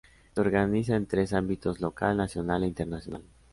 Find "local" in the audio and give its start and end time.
1.79-2.17